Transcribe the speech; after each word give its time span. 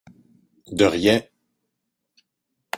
De 0.71 0.85
rien! 0.85 1.21